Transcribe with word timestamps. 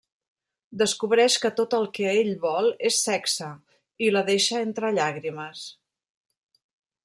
Descobreix 0.81 1.35
que 1.43 1.51
tot 1.59 1.75
el 1.79 1.85
que 1.97 2.07
ell 2.21 2.31
vol 2.47 2.71
és 2.91 2.97
sexe; 3.09 3.51
i 4.07 4.11
la 4.17 4.27
deixa 4.33 4.65
entre 4.71 4.93
llàgrimes. 4.99 5.67